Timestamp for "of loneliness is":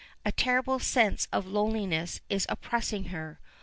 1.31-2.47